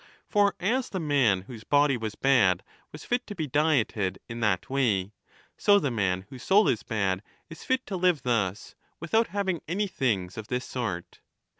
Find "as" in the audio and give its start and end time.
0.59-0.89